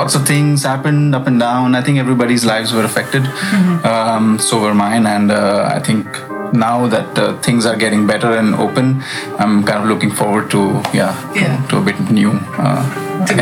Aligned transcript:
lots 0.00 0.14
of 0.14 0.22
things 0.26 0.62
happened 0.72 1.14
up 1.18 1.26
and 1.26 1.38
down. 1.38 1.74
I 1.78 1.82
think 1.84 1.98
everybody's 1.98 2.44
lives 2.44 2.70
were 2.76 2.84
affected. 2.90 3.22
Um, 3.92 4.38
so 4.38 4.60
were 4.64 4.74
mine. 4.74 5.06
And 5.06 5.30
uh, 5.30 5.76
I 5.76 5.80
think 5.86 6.06
now 6.52 6.88
that 6.94 7.18
uh, 7.18 7.24
things 7.46 7.66
are 7.66 7.76
getting 7.76 8.06
better 8.06 8.30
and 8.40 8.54
open, 8.54 8.86
I'm 9.38 9.64
kind 9.64 9.78
of 9.82 9.86
looking 9.92 10.12
forward 10.20 10.50
to 10.50 10.58
yeah, 10.92 11.14
Yeah. 11.34 11.66
to 11.68 11.76
a 11.76 11.80
bit 11.88 11.98
new 12.10 12.30
uh, 12.58 12.82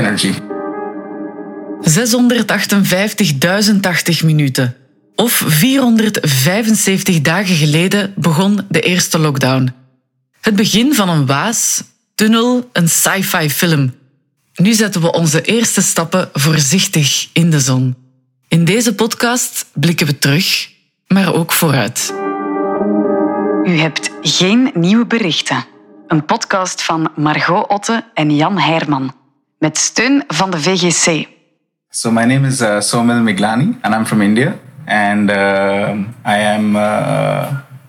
energy. 0.02 0.32
658.080 1.82 4.24
minuten. 4.24 4.74
Of 5.14 5.32
475 5.32 7.20
dagen 7.20 7.56
geleden 7.56 8.12
begon 8.16 8.60
de 8.68 8.80
eerste 8.80 9.18
lockdown. 9.18 9.72
Het 10.40 10.56
begin 10.56 10.94
van 10.94 11.08
een 11.08 11.26
waas, 11.26 11.82
tunnel, 12.14 12.68
een 12.72 12.88
sci-fi 12.88 13.50
film. 13.50 13.92
Nu 14.58 14.72
zetten 14.72 15.00
we 15.00 15.12
onze 15.12 15.42
eerste 15.42 15.82
stappen 15.82 16.28
voorzichtig 16.32 17.28
in 17.32 17.50
de 17.50 17.60
zon. 17.60 17.96
In 18.48 18.64
deze 18.64 18.94
podcast 18.94 19.66
blikken 19.72 20.06
we 20.06 20.18
terug, 20.18 20.70
maar 21.06 21.34
ook 21.34 21.52
vooruit. 21.52 22.14
U 23.64 23.78
hebt 23.78 24.10
geen 24.22 24.70
nieuwe 24.74 25.06
berichten. 25.06 25.64
Een 26.06 26.24
podcast 26.24 26.82
van 26.82 27.10
Margot 27.16 27.68
Otte 27.68 28.04
en 28.14 28.36
Jan 28.36 28.58
Heijrman. 28.58 29.14
Met 29.58 29.78
steun 29.78 30.24
van 30.28 30.50
de 30.50 30.58
VGC. 30.58 31.28
So 31.88 32.10
my 32.10 32.24
name 32.24 32.46
is 32.46 32.60
uh, 32.60 32.80
Somil 32.80 33.20
Miglani, 33.20 33.78
and 33.80 33.94
I'm 33.94 34.06
from 34.06 34.22
India. 34.22 34.54
And 34.86 35.30
uh, 35.30 35.36
I 36.26 36.44
am 36.54 36.76
uh, 36.76 37.46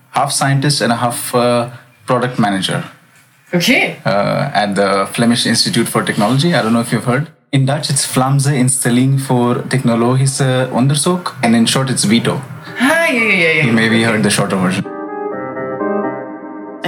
half 0.08 0.32
scientist 0.32 0.82
and 0.82 0.92
a 0.92 0.96
half 0.96 1.34
uh, 1.34 1.66
product 2.04 2.38
manager 2.38 2.98
Oké. 3.52 3.94
uh, 4.06 4.62
at 4.62 4.74
the 4.74 5.06
Flemish 5.12 5.44
Institute 5.44 5.90
for 5.90 6.02
Technology. 6.02 6.46
I 6.46 6.62
don't 6.62 6.70
know 6.70 6.82
if 6.82 6.90
you've 6.90 7.10
heard. 7.10 7.30
In 7.48 7.64
Dutch, 7.64 7.88
it's 7.90 8.06
Vlaamse 8.06 8.56
Instelling 8.56 9.20
voor 9.20 9.66
Technologische 9.66 10.68
Onderzoek, 10.72 11.34
and 11.40 11.54
in 11.54 11.68
short, 11.68 11.90
it's 11.90 12.04
VITO. 12.04 12.40
Ah, 12.78 13.14
ja, 13.14 13.22
ja, 13.22 13.32
ja. 13.32 13.64
You 13.64 13.72
maybe 13.72 14.04
heard 14.04 14.22
the 14.22 14.30
shorter 14.30 14.58
version. 14.58 14.98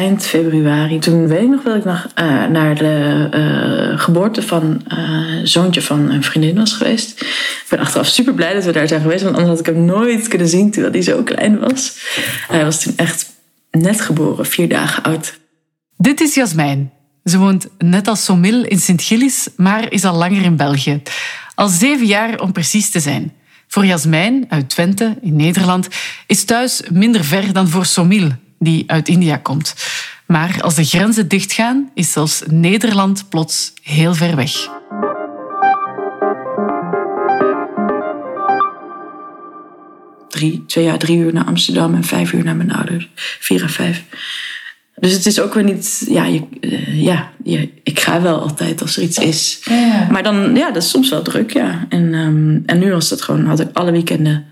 eind 0.03 0.27
februari. 0.27 0.99
Toen 0.99 1.27
weet 1.27 1.43
ik 1.43 1.49
nog 1.49 1.63
wel 1.63 1.73
dat 1.73 1.83
ik 1.83 1.89
nog, 1.91 2.07
eh, 2.15 2.47
naar 2.47 2.75
de 2.75 3.29
eh, 3.31 4.01
geboorte 4.01 4.43
van 4.43 4.81
een 4.89 5.49
zoontje 5.49 5.83
van 5.83 6.11
een 6.11 6.23
vriendin 6.23 6.57
was 6.57 6.73
geweest. 6.73 7.21
Ik 7.21 7.67
ben 7.69 7.79
achteraf 7.79 8.07
super 8.07 8.35
blij 8.35 8.55
dat 8.55 8.65
we 8.65 8.73
daar 8.73 8.89
zijn 8.89 9.01
geweest, 9.01 9.23
want 9.23 9.37
anders 9.37 9.59
had 9.59 9.69
ik 9.69 9.75
hem 9.75 9.85
nooit 9.85 10.29
kunnen 10.29 10.49
zien 10.49 10.71
terwijl 10.71 10.93
hij 10.93 11.03
zo 11.03 11.23
klein 11.23 11.59
was. 11.59 11.99
Hij 12.49 12.65
was 12.65 12.83
toen 12.83 12.93
echt 12.97 13.27
net 13.71 14.01
geboren, 14.01 14.47
vier 14.47 14.69
dagen 14.69 15.03
oud. 15.03 15.41
Dit 16.03 16.21
is 16.21 16.35
Jasmijn. 16.35 16.93
Ze 17.25 17.39
woont 17.39 17.69
net 17.79 18.09
als 18.09 18.25
Somil 18.25 18.65
in 18.65 18.79
Sint-Gillis, 18.79 19.49
maar 19.57 19.93
is 19.93 20.05
al 20.05 20.17
langer 20.17 20.43
in 20.43 20.57
België. 20.57 21.03
Al 21.55 21.69
zeven 21.69 22.07
jaar 22.07 22.41
om 22.41 22.53
precies 22.53 22.91
te 22.91 23.01
zijn. 23.01 23.33
Voor 23.69 23.87
Jasmijn 23.87 24.45
uit 24.49 24.69
Twente 24.69 25.19
in 25.21 25.37
Nederland 25.37 25.89
is 26.27 26.45
thuis 26.45 26.83
minder 26.91 27.25
ver 27.25 27.53
dan 27.53 27.69
voor 27.69 27.87
Somil, 27.87 28.31
die 28.59 28.85
uit 28.87 29.09
India 29.09 29.37
komt. 29.37 29.75
Maar 30.27 30.63
als 30.63 30.75
de 30.75 30.85
grenzen 30.85 31.29
dichtgaan, 31.29 31.91
is 31.95 32.13
zelfs 32.13 32.43
Nederland 32.47 33.29
plots 33.29 33.73
heel 33.83 34.15
ver 34.15 34.37
weg. 34.37 34.53
Drie, 40.29 40.65
twee 40.67 40.85
jaar, 40.85 40.99
drie 40.99 41.19
uur 41.19 41.33
naar 41.33 41.45
Amsterdam 41.45 41.95
en 41.95 42.05
vijf 42.05 42.33
uur 42.33 42.45
naar 42.45 42.57
mijn 42.57 42.73
ouders. 42.73 43.09
Vier 43.15 43.63
en 43.63 43.71
vijf. 43.71 44.05
Dus 45.03 45.13
het 45.13 45.27
is 45.27 45.41
ook 45.41 45.55
weer 45.55 45.65
niet... 45.65 46.07
Ja, 46.09 46.25
je, 46.25 46.43
eh, 46.61 47.03
ja 47.03 47.31
je- 47.45 47.71
ik 47.83 48.01
ga 48.01 48.23
wel 48.23 48.41
altijd 48.41 48.83
als 48.83 48.97
er 48.97 49.03
iets 49.03 49.19
is. 49.19 49.61
Ja. 49.65 50.07
Maar 50.11 50.23
dan, 50.23 50.55
ja, 50.57 50.71
dat 50.71 50.83
is 50.83 50.91
soms 50.91 51.11
wel 51.11 51.23
druk, 51.23 51.53
ja. 51.53 51.87
En, 51.89 52.15
ehm, 52.15 52.59
en 52.67 52.79
nu 52.79 52.93
was 52.93 53.09
dat 53.09 53.23
gewoon, 53.23 53.45
had 53.45 53.61
ik 53.61 53.69
alle 53.73 53.93
weekenden 53.93 54.45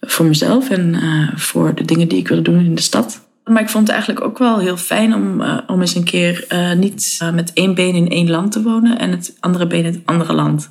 voor 0.00 0.26
mezelf 0.26 0.70
en 0.70 0.94
eh, 0.94 1.28
voor 1.38 1.74
de 1.74 1.84
dingen 1.84 2.08
die 2.08 2.18
ik 2.18 2.28
wilde 2.28 2.42
doen 2.42 2.64
in 2.64 2.74
de 2.74 2.80
stad. 2.80 3.28
Maar 3.44 3.62
ik 3.62 3.68
vond 3.68 3.86
het 3.86 3.96
eigenlijk 3.96 4.26
ook 4.26 4.38
wel 4.38 4.58
heel 4.58 4.76
fijn 4.76 5.14
om, 5.14 5.40
eh, 5.40 5.58
om 5.66 5.80
eens 5.80 5.94
een 5.94 6.04
keer 6.04 6.46
niet 6.76 7.18
met 7.34 7.50
één 7.54 7.74
been 7.74 7.94
in 7.94 8.08
één 8.08 8.30
land 8.30 8.52
te 8.52 8.62
wonen 8.62 8.98
en 8.98 9.10
het 9.10 9.36
andere 9.40 9.66
been 9.66 9.84
in 9.84 9.92
het 9.92 10.02
andere 10.04 10.32
land. 10.32 10.70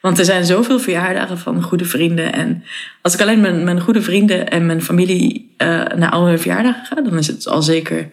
Want 0.00 0.18
er 0.18 0.24
zijn 0.24 0.44
zoveel 0.44 0.80
verjaardagen 0.80 1.38
van 1.38 1.62
goede 1.62 1.84
vrienden. 1.84 2.32
En 2.32 2.62
als 3.02 3.14
ik 3.14 3.20
alleen 3.20 3.40
mijn, 3.40 3.64
mijn 3.64 3.80
goede 3.80 4.02
vrienden 4.02 4.48
en 4.50 4.66
mijn 4.66 4.82
familie 4.82 5.54
naar 5.96 6.10
al 6.10 6.26
hun 6.26 6.38
verjaardagen 6.38 6.84
ga, 6.84 6.94
dan 7.02 7.18
is 7.18 7.26
het 7.26 7.48
al 7.48 7.62
zeker 7.62 8.10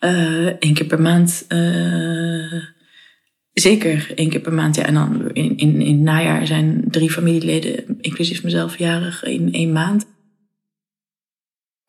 eh, 0.00 0.46
één 0.46 0.74
keer 0.74 0.86
per 0.86 1.00
maand. 1.00 1.44
eh, 1.48 2.62
zeker 3.52 4.12
één 4.14 4.28
keer 4.28 4.40
per 4.40 4.52
maand. 4.52 4.76
Ja. 4.76 4.84
En 4.84 4.94
dan 4.94 5.30
in, 5.32 5.56
in, 5.56 5.80
in 5.80 5.94
het 5.94 6.04
najaar 6.04 6.46
zijn 6.46 6.84
drie 6.90 7.10
familieleden, 7.10 7.98
inclusief 8.00 8.42
mezelf, 8.42 8.78
jarig 8.78 9.22
in 9.22 9.52
één 9.52 9.72
maand. 9.72 10.06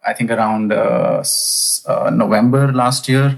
I 0.09 0.13
think 0.13 0.31
around 0.31 0.71
uh, 0.71 1.21
uh, 1.87 2.09
November 2.09 2.73
last 2.73 3.05
year, 3.05 3.37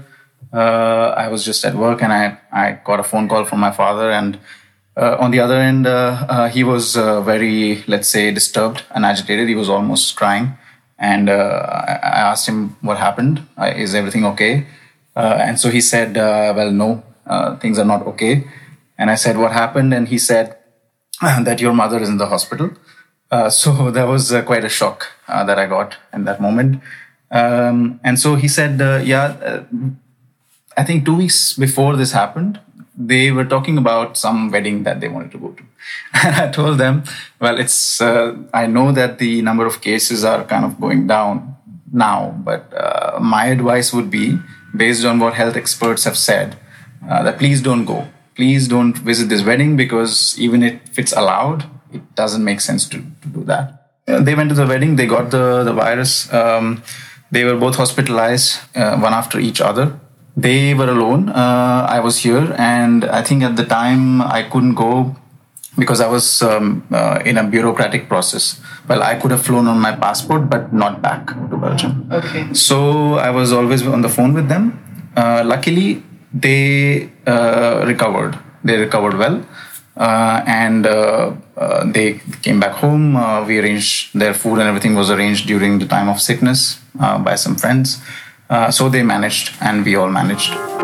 uh, 0.52 1.24
I 1.26 1.28
was 1.28 1.44
just 1.44 1.64
at 1.64 1.74
work 1.74 2.00
and 2.00 2.12
I, 2.12 2.38
I 2.50 2.80
got 2.82 2.98
a 2.98 3.02
phone 3.02 3.28
call 3.28 3.44
from 3.44 3.60
my 3.60 3.72
father. 3.72 4.10
And 4.10 4.38
uh, 4.96 5.16
on 5.18 5.30
the 5.30 5.42
other 5.42 5.58
end, 5.58 5.86
uh, 5.86 5.92
uh, 6.28 6.48
he 6.48 6.64
was 6.64 6.96
uh, 6.96 7.20
very, 7.20 7.84
let's 7.86 8.08
say, 8.08 8.32
disturbed 8.32 8.82
and 8.94 9.04
agitated. 9.04 9.48
He 9.48 9.54
was 9.54 9.68
almost 9.68 10.16
crying. 10.16 10.56
And 10.98 11.28
uh, 11.28 11.64
I 12.02 12.30
asked 12.30 12.48
him 12.48 12.76
what 12.80 12.98
happened. 12.98 13.46
Is 13.58 13.94
everything 13.94 14.24
okay? 14.26 14.66
Uh, 15.16 15.38
and 15.40 15.58
so 15.58 15.70
he 15.70 15.80
said, 15.80 16.16
uh, 16.16 16.52
well, 16.56 16.70
no, 16.70 17.02
things 17.60 17.78
are 17.78 17.84
not 17.84 18.06
okay. 18.06 18.44
And 18.98 19.10
I 19.10 19.14
said, 19.14 19.36
what 19.36 19.52
happened? 19.52 19.92
And 19.92 20.08
he 20.08 20.18
said 20.18 20.56
that 21.20 21.60
your 21.60 21.72
mother 21.72 21.98
is 21.98 22.08
in 22.08 22.18
the 22.18 22.26
hospital. 22.26 22.70
Uh, 23.30 23.50
so 23.62 23.90
that 23.90 24.06
was 24.06 24.32
uh, 24.32 24.42
quite 24.42 24.64
a 24.64 24.68
shock 24.68 25.08
uh, 25.28 25.44
that 25.44 25.58
I 25.58 25.66
got 25.66 25.96
in 26.12 26.24
that 26.24 26.40
moment. 26.40 26.82
Um, 27.30 28.00
and 28.04 28.18
so 28.18 28.36
he 28.36 28.48
said, 28.48 28.78
yeah, 29.04 29.64
I 30.76 30.84
think 30.84 31.04
two 31.04 31.16
weeks 31.16 31.54
before 31.54 31.96
this 31.96 32.12
happened, 32.12 32.60
they 32.96 33.30
were 33.30 33.44
talking 33.44 33.76
about 33.76 34.16
some 34.16 34.50
wedding 34.50 34.84
that 34.84 35.00
they 35.00 35.08
wanted 35.08 35.32
to 35.32 35.38
go 35.38 35.50
to. 35.50 35.62
And 36.22 36.36
I 36.42 36.50
told 36.50 36.78
them, 36.78 37.04
well, 37.40 37.58
it's, 37.58 38.00
uh, 38.00 38.36
I 38.52 38.66
know 38.66 38.92
that 38.92 39.18
the 39.18 39.42
number 39.42 39.66
of 39.66 39.80
cases 39.80 40.24
are 40.24 40.44
kind 40.44 40.64
of 40.64 40.80
going 40.80 41.06
down 41.06 41.56
now, 41.92 42.34
but 42.44 42.72
uh, 42.72 43.18
my 43.20 43.46
advice 43.46 43.92
would 43.92 44.10
be, 44.10 44.38
based 44.76 45.04
on 45.04 45.18
what 45.18 45.34
health 45.34 45.56
experts 45.56 46.04
have 46.04 46.16
said, 46.16 46.56
uh, 47.08 47.22
that 47.22 47.38
please 47.38 47.60
don't 47.60 47.84
go. 47.84 48.08
Please 48.34 48.66
don't 48.66 48.96
visit 48.98 49.28
this 49.28 49.44
wedding 49.44 49.76
because 49.76 50.38
even 50.38 50.62
if 50.62 50.98
it's 50.98 51.12
allowed, 51.12 51.64
it 51.92 52.14
doesn't 52.14 52.44
make 52.44 52.60
sense 52.60 52.88
to, 52.88 52.98
to 53.22 53.28
do 53.28 53.44
that. 53.44 53.90
Uh, 54.06 54.20
they 54.20 54.34
went 54.34 54.50
to 54.50 54.54
the 54.54 54.66
wedding, 54.66 54.96
they 54.96 55.06
got 55.06 55.30
the, 55.30 55.62
the 55.64 55.72
virus. 55.72 56.32
Um, 56.32 56.82
they 57.30 57.44
were 57.44 57.56
both 57.56 57.76
hospitalized, 57.76 58.58
uh, 58.74 58.98
one 58.98 59.14
after 59.14 59.38
each 59.38 59.60
other. 59.60 59.98
They 60.36 60.74
were 60.74 60.90
alone. 60.90 61.28
Uh, 61.28 61.86
I 61.88 62.00
was 62.00 62.18
here, 62.18 62.54
and 62.58 63.04
I 63.04 63.22
think 63.22 63.42
at 63.42 63.56
the 63.56 63.64
time 63.64 64.20
I 64.20 64.42
couldn't 64.42 64.74
go 64.74 65.14
because 65.78 66.00
I 66.00 66.08
was 66.08 66.42
um, 66.42 66.86
uh, 66.92 67.22
in 67.24 67.38
a 67.38 67.44
bureaucratic 67.44 68.08
process. 68.08 68.60
Well, 68.88 69.02
I 69.02 69.14
could 69.14 69.30
have 69.30 69.42
flown 69.42 69.66
on 69.66 69.80
my 69.80 69.94
passport, 69.94 70.50
but 70.50 70.72
not 70.72 71.02
back 71.02 71.26
to 71.26 71.56
Belgium. 71.56 72.08
Oké. 72.10 72.56
So 72.56 73.14
I 73.14 73.30
was 73.30 73.52
always 73.52 73.86
on 73.86 74.02
the 74.02 74.08
phone 74.08 74.34
with 74.34 74.48
them. 74.48 74.78
Uh, 75.16 75.42
luckily, 75.44 76.02
they 76.32 77.10
uh, 77.26 77.84
recovered. 77.86 78.38
They 78.64 78.76
recovered 78.78 79.16
well. 79.16 79.44
Uh, 79.96 80.42
and 80.46 80.86
uh, 80.86 81.32
uh, 81.56 81.84
they 81.92 82.20
came 82.42 82.58
back 82.58 82.72
home. 82.72 83.14
Uh, 83.16 83.44
we 83.46 83.60
arranged 83.60 84.18
their 84.18 84.34
food 84.34 84.58
and 84.58 84.68
everything 84.68 84.94
was 84.94 85.10
arranged 85.10 85.46
during 85.46 85.78
the 85.78 85.86
time 85.86 86.08
of 86.08 86.20
sickness 86.20 86.80
uh, 86.98 87.18
by 87.18 87.36
some 87.36 87.54
friends. 87.54 88.02
Uh, 88.50 88.70
so 88.70 88.90
they 88.90 89.02
managed, 89.02 89.52
and 89.60 89.84
we 89.84 89.96
all 89.96 90.10
managed. 90.10 90.74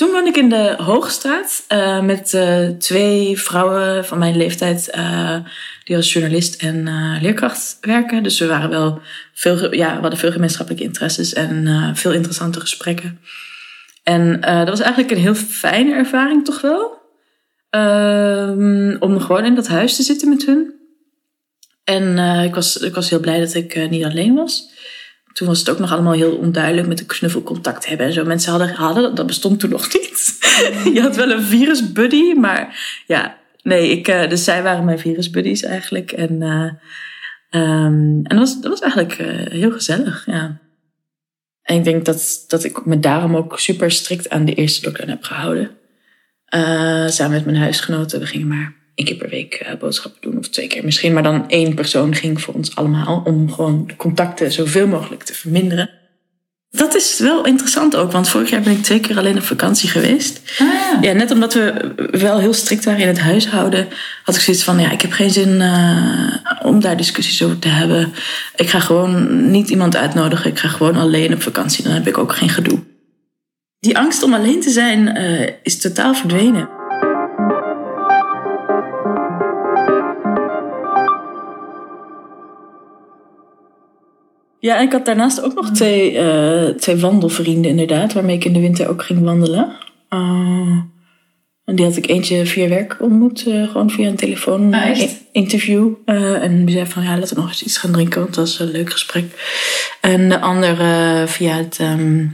Toen 0.00 0.10
woonde 0.10 0.28
ik 0.28 0.36
in 0.36 0.48
de 0.48 0.74
Hoogstraat 0.76 1.64
eh, 1.68 2.00
met 2.00 2.34
eh, 2.34 2.68
twee 2.68 3.40
vrouwen 3.40 4.04
van 4.04 4.18
mijn 4.18 4.36
leeftijd 4.36 4.90
eh, 4.90 5.36
die 5.84 5.96
als 5.96 6.12
journalist 6.12 6.62
en 6.62 6.88
leerkracht 7.20 7.78
werken. 7.80 8.22
Dus 8.22 8.38
we 8.38 8.46
waren 8.46 8.70
wel 8.70 9.00
veel, 9.32 9.74
ja, 9.74 9.94
we 9.94 10.00
hadden 10.00 10.18
veel 10.18 10.32
gemeenschappelijke 10.32 10.86
interesses 10.86 11.32
en 11.32 11.92
veel 11.96 12.12
interessante 12.12 12.60
gesprekken. 12.60 13.20
En 14.02 14.40
dat 14.40 14.68
was 14.68 14.80
eigenlijk 14.80 15.10
een 15.10 15.18
heel 15.18 15.34
fijne 15.34 15.94
ervaring, 15.94 16.44
toch 16.44 16.60
wel? 16.60 16.99
Ehm, 17.70 18.96
om 18.98 19.20
gewoon 19.20 19.44
in 19.44 19.54
dat 19.54 19.68
huis 19.68 19.96
te 19.96 20.02
zitten 20.02 20.28
met 20.28 20.46
hun. 20.46 20.74
En 21.84 22.18
eh, 22.18 22.44
ik, 22.44 22.54
was, 22.54 22.76
ik 22.76 22.94
was 22.94 23.10
heel 23.10 23.20
blij 23.20 23.40
dat 23.40 23.54
ik 23.54 23.74
eh, 23.74 23.88
niet 23.88 24.04
alleen 24.04 24.34
was. 24.34 24.68
Toen 25.32 25.48
was 25.48 25.58
het 25.58 25.70
ook 25.70 25.78
nog 25.78 25.92
allemaal 25.92 26.12
heel 26.12 26.36
onduidelijk 26.36 26.88
met 26.88 26.98
de 26.98 27.06
knuffelcontact 27.06 27.86
hebben 27.86 28.06
en 28.06 28.12
zo. 28.12 28.24
Mensen 28.24 28.50
hadden, 28.50 28.74
hadden 28.74 29.14
dat 29.14 29.26
bestond 29.26 29.60
toen 29.60 29.70
nog 29.70 29.92
niet. 29.92 30.38
Je 30.94 31.00
had 31.00 31.16
wel 31.16 31.30
een 31.30 31.42
virusbuddy, 31.42 32.32
maar 32.32 32.78
ja, 33.06 33.36
nee, 33.62 33.90
ik, 33.90 34.08
eh, 34.08 34.28
dus 34.28 34.44
zij 34.44 34.62
waren 34.62 34.84
mijn 34.84 34.98
virusbuddies 34.98 35.62
eigenlijk. 35.62 36.12
En, 36.12 36.42
eh, 36.42 36.70
Ehm, 37.50 38.20
en 38.22 38.22
dat 38.22 38.38
was, 38.38 38.60
dat 38.60 38.70
was 38.70 38.80
eigenlijk 38.80 39.12
heel 39.50 39.70
gezellig, 39.70 40.26
ja. 40.26 40.60
En 41.62 41.76
ik 41.76 41.84
denk 41.84 42.04
dat, 42.04 42.44
dat 42.48 42.64
ik 42.64 42.84
me 42.84 42.98
daarom 42.98 43.36
ook 43.36 43.58
super 43.58 43.90
strikt 43.90 44.28
aan 44.30 44.44
de 44.44 44.54
eerste 44.54 44.84
lockdown 44.84 45.10
heb 45.10 45.22
gehouden. 45.22 45.70
Eh, 46.50 47.06
samen 47.08 47.30
met 47.30 47.44
mijn 47.44 47.56
huisgenoten. 47.56 48.20
We 48.20 48.26
gingen 48.26 48.46
maar 48.46 48.72
één 48.94 49.06
keer 49.06 49.16
per 49.16 49.28
week 49.28 49.54
eh, 49.54 49.74
boodschappen 49.78 50.20
doen. 50.20 50.38
Of 50.38 50.48
twee 50.48 50.66
keer 50.66 50.84
misschien. 50.84 51.12
Maar 51.12 51.22
dan 51.22 51.48
één 51.48 51.74
persoon 51.74 52.14
ging 52.14 52.40
voor 52.40 52.54
ons 52.54 52.76
allemaal. 52.76 53.22
Om 53.24 53.52
gewoon 53.52 53.86
de 53.86 53.96
contacten 53.96 54.52
zoveel 54.52 54.86
mogelijk 54.86 55.22
te 55.22 55.34
verminderen. 55.34 55.90
Dat 56.70 56.94
is 56.94 57.18
wel 57.18 57.44
interessant 57.46 57.96
ook. 57.96 58.12
Want 58.12 58.28
vorig 58.28 58.50
jaar 58.50 58.60
ben 58.60 58.72
ik 58.72 58.82
twee 58.82 59.00
keer 59.00 59.18
alleen 59.18 59.36
op 59.36 59.42
vakantie 59.42 59.88
geweest. 59.88 60.40
Ah, 60.58 61.02
Ja, 61.02 61.12
net 61.12 61.30
omdat 61.30 61.54
we 61.54 61.92
wel 62.10 62.38
heel 62.38 62.52
strikt 62.52 62.84
waren 62.84 63.00
in 63.00 63.06
het 63.08 63.20
huishouden, 63.20 63.88
had 64.24 64.34
ik 64.34 64.40
zoiets 64.40 64.62
van: 64.62 64.78
ja, 64.78 64.90
ik 64.90 65.02
heb 65.02 65.12
geen 65.12 65.30
zin 65.30 65.60
eh, 65.60 66.34
om 66.62 66.80
daar 66.80 66.96
discussies 66.96 67.42
over 67.42 67.58
te 67.58 67.68
hebben. 67.68 68.12
Ik 68.56 68.68
ga 68.70 68.80
gewoon 68.80 69.50
niet 69.50 69.70
iemand 69.70 69.96
uitnodigen. 69.96 70.50
Ik 70.50 70.58
ga 70.58 70.68
gewoon 70.68 70.96
alleen 70.96 71.34
op 71.34 71.42
vakantie. 71.42 71.84
Dan 71.84 71.92
heb 71.92 72.06
ik 72.06 72.18
ook 72.18 72.34
geen 72.34 72.48
gedoe. 72.48 72.78
Die 73.80 73.98
angst 73.98 74.22
om 74.22 74.34
alleen 74.34 74.60
te 74.60 74.70
zijn 74.70 75.08
eh, 75.08 75.52
is 75.62 75.80
totaal 75.80 76.14
verdwenen. 76.14 76.68
Ja, 84.58 84.76
en 84.76 84.86
ik 84.86 84.92
had 84.92 85.04
daarnaast 85.04 85.42
ook 85.42 85.54
nog 85.54 85.70
twee, 85.70 86.18
eh, 86.18 86.74
twee 86.74 86.96
wandelvrienden, 86.96 87.70
inderdaad, 87.70 88.12
waarmee 88.12 88.36
ik 88.36 88.44
in 88.44 88.52
de 88.52 88.60
winter 88.60 88.88
ook 88.88 89.02
ging 89.02 89.22
wandelen. 89.22 89.76
Eh, 90.08 90.78
en 91.64 91.74
die 91.76 91.84
had 91.84 91.96
ik 91.96 92.08
eentje 92.08 92.46
via 92.46 92.68
werk 92.68 92.96
ontmoet, 93.00 93.46
eh, 93.46 93.70
gewoon 93.70 93.90
via 93.90 94.08
een 94.08 94.16
telefoon 94.16 94.74
Ah, 94.74 95.00
interview. 95.32 95.92
En 96.04 96.64
die 96.64 96.74
zei 96.74 96.86
van 96.86 97.02
ja, 97.02 97.18
laten 97.18 97.34
we 97.34 97.40
nog 97.40 97.50
eens 97.50 97.62
iets 97.62 97.78
gaan 97.78 97.92
drinken, 97.92 98.20
want 98.20 98.34
dat 98.34 98.44
was 98.44 98.58
een 98.58 98.70
leuk 98.70 98.92
gesprek. 98.92 99.24
En 100.00 100.28
de 100.28 100.40
andere 100.40 101.24
via 101.26 101.56
het, 101.56 101.76
ehm, 101.80 102.26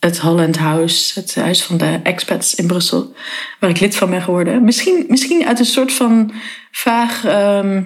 het 0.00 0.18
Holland 0.18 0.56
House, 0.56 1.20
het 1.20 1.34
huis 1.34 1.62
van 1.62 1.76
de 1.76 2.00
expats 2.02 2.54
in 2.54 2.66
Brussel, 2.66 3.14
waar 3.60 3.70
ik 3.70 3.80
lid 3.80 3.96
van 3.96 4.10
ben 4.10 4.22
geworden. 4.22 4.64
Misschien, 4.64 5.04
misschien 5.08 5.46
uit 5.46 5.58
een 5.58 5.64
soort 5.64 5.92
van 5.92 6.32
vaag 6.70 7.24
ehm, 7.24 7.82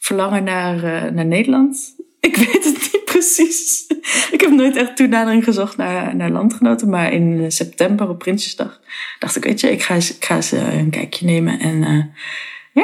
verlangen 0.00 0.44
naar, 0.44 0.84
eh, 0.84 1.10
naar 1.10 1.26
Nederland. 1.26 1.94
Ik 2.20 2.36
weet 2.36 2.64
het 2.64 2.92
niet 2.92 3.04
precies. 3.04 3.84
Ik 4.30 4.40
heb 4.40 4.50
nooit 4.50 4.76
echt 4.76 4.96
toenadering 4.96 5.44
gezocht 5.44 5.76
naar, 5.76 6.16
naar 6.16 6.30
landgenoten. 6.30 6.88
Maar 6.88 7.12
in 7.12 7.52
september 7.52 8.08
op 8.08 8.18
Prinsjesdag 8.18 8.80
dacht 9.18 9.36
ik, 9.36 9.44
weet 9.44 9.60
je, 9.60 9.70
ik 9.70 9.82
ga 9.82 9.94
eens, 9.94 10.16
ik 10.16 10.24
ga 10.24 10.34
eens 10.34 10.52
eh, 10.52 10.78
een 10.78 10.90
kijkje 10.90 11.26
nemen. 11.26 11.58
En 11.60 11.84
eh, 11.84 12.04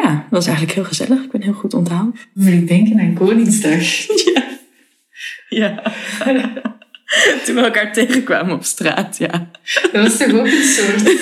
ja, 0.01 0.11
dat 0.11 0.31
was 0.31 0.47
eigenlijk 0.47 0.77
heel 0.77 0.85
gezellig. 0.85 1.23
Ik 1.25 1.31
ben 1.31 1.43
heel 1.43 1.53
goed 1.53 1.75
onthaald. 1.75 2.17
moet 2.35 2.47
ik 2.47 2.69
denken 2.69 3.01
aan 3.01 3.15
Koningsdag. 3.15 3.83
Ja. 5.49 5.83
Toen 7.45 7.55
we 7.55 7.61
elkaar 7.61 7.93
tegenkwamen 7.93 8.55
op 8.55 8.65
straat, 8.65 9.19
ja. 9.19 9.51
Dat 9.93 10.03
was 10.03 10.17
toch 10.19 10.33
ook 10.33 10.47
een 10.47 10.63
soort 10.63 11.21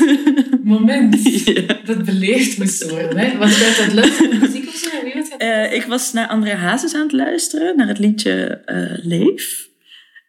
moment 0.64 1.22
Ja. 1.44 1.62
dat 1.84 2.04
beleefd 2.04 2.58
moest 2.58 2.90
worden. 2.90 3.18
Hè? 3.18 3.36
Was 3.38 3.58
dat 3.58 3.76
dat 3.86 3.92
luisteren 3.94 4.38
muziek 4.38 4.68
of 4.68 4.74
zo? 4.74 5.02
Wie 5.02 5.14
was 5.14 5.30
dat? 5.30 5.40
Eh, 5.40 5.72
ik 5.74 5.84
was 5.84 6.12
naar 6.12 6.28
André 6.28 6.54
Hazes 6.54 6.94
aan 6.94 7.02
het 7.02 7.12
luisteren, 7.12 7.76
naar 7.76 7.88
het 7.88 7.98
liedje 7.98 8.46
eh, 8.64 9.04
Leef. 9.04 9.68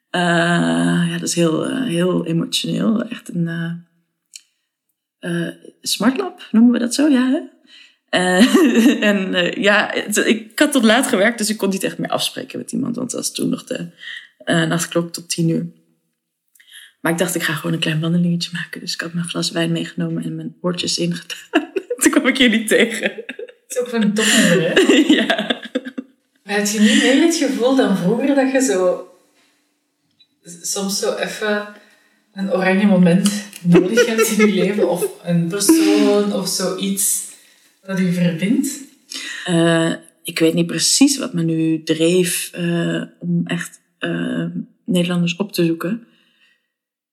Eh, 0.10 0.22
ja, 1.10 1.18
dat 1.20 1.28
is 1.28 1.36
heel, 1.36 1.84
heel 1.84 2.26
emotioneel. 2.26 3.02
Echt 3.04 3.30
een 3.34 3.86
smartlap, 5.82 6.48
noemen 6.52 6.72
we 6.72 6.80
dat 6.80 6.96
zo? 6.96 7.08
Ja, 7.08 7.30
hè? 7.30 7.40
En 9.10 9.52
ja, 9.62 9.90
het- 9.94 10.18
ik 10.18 10.60
had 10.60 10.72
tot 10.72 10.84
laat 10.84 11.08
gewerkt, 11.08 11.38
dus 11.38 11.50
ik 11.50 11.58
kon 11.58 11.70
niet 11.70 11.84
echt 11.84 11.98
meer 11.98 12.10
afspreken 12.10 12.60
met 12.60 12.72
iemand. 12.72 12.96
Want 12.96 13.12
het 13.12 13.22
was 13.22 13.34
toen 13.34 13.50
nog 13.50 13.64
de 13.64 13.88
eh 14.50 14.64
nachtklok 14.64 15.14
tot 15.14 15.30
tien 15.30 15.50
uur. 15.50 15.68
Maar 17.02 17.12
ik 17.12 17.18
dacht, 17.18 17.36
ik 17.36 17.44
ga 17.44 17.54
gewoon 17.54 17.74
een 17.74 17.80
klein 17.80 18.00
wandelingetje 18.00 18.50
maken. 18.54 18.80
Dus 18.80 18.94
ik 18.94 19.02
had 19.02 19.14
mijn 19.14 19.28
glas 19.28 19.52
wijn 19.52 19.72
meegenomen 19.72 20.24
en 20.24 20.36
mijn 20.36 20.56
oortjes 20.62 20.98
ingedaan. 20.98 21.72
toen 21.98 22.12
kwam 22.12 22.28
ik 22.28 22.38
jullie 22.38 22.64
tegen. 22.64 23.12
Het 23.12 23.66
is 23.68 23.80
ook 23.80 23.90
van 23.90 24.02
een 24.02 24.14
topnummer, 24.14 24.72
hè? 24.74 24.94
ja. 25.20 25.62
Maar 26.44 26.58
had 26.58 26.72
je 26.72 26.80
niet 26.80 27.04
meer 27.04 27.22
het 27.22 27.36
gevoel 27.36 27.76
dan 27.76 27.98
vroeger 27.98 28.36
dat 28.36 28.52
je 28.52 28.62
zo... 28.62 29.08
Soms 30.62 31.00
zo 31.00 31.16
even 31.16 31.68
een 32.34 32.54
oranje 32.54 32.86
moment 32.86 33.44
nodig 33.62 34.06
hebt 34.06 34.28
in 34.28 34.48
je 34.48 34.54
leven? 34.54 34.90
Of 34.90 35.06
een 35.24 35.48
persoon 35.48 36.34
of 36.34 36.48
zoiets 36.48 37.24
dat 37.86 38.00
u 38.00 38.14
verbindt? 38.14 38.70
Eh, 39.46 39.94
ik 40.24 40.40
weet 40.40 40.54
niet 40.54 40.68
precies 40.68 41.18
wat 41.18 41.34
me 41.34 41.44
nu 41.44 41.84
dreef 41.84 42.50
eh, 42.54 43.04
om 43.20 43.42
echt 43.46 43.80
eh, 44.00 44.46
Nederlanders 44.86 45.36
op 45.36 45.52
te 45.52 45.66
zoeken. 45.66 46.08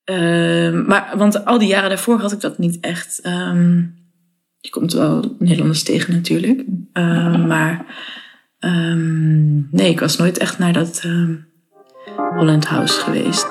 Eh, 0.03 0.85
maar, 0.85 1.13
want 1.17 1.45
al 1.45 1.57
die 1.57 1.67
jaren 1.67 1.89
daarvoor 1.89 2.19
had 2.19 2.31
ik 2.31 2.41
dat 2.41 2.57
niet 2.57 2.79
echt. 2.79 3.21
Ehm, 3.21 3.77
je 4.59 4.69
komt 4.69 4.93
wel 4.93 5.35
Nederlanders 5.39 5.83
tegen 5.83 6.13
natuurlijk. 6.13 6.65
Maar 7.47 7.85
ehm, 8.59 9.55
nee, 9.75 9.89
ik 9.89 9.99
was 9.99 10.17
nooit 10.17 10.37
echt 10.37 10.59
naar 10.59 10.73
dat 10.73 11.01
ehm, 11.03 11.35
Holland 12.15 12.65
House 12.65 12.99
geweest. 12.99 13.47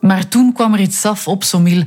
Maar 0.00 0.28
toen 0.28 0.52
kwam 0.52 0.74
er 0.74 0.80
iets 0.80 1.04
af 1.04 1.28
op 1.28 1.44
Somil 1.44 1.84